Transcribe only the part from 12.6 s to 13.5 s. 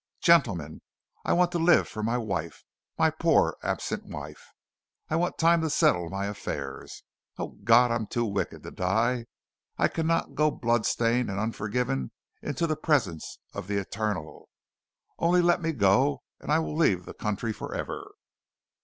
the presence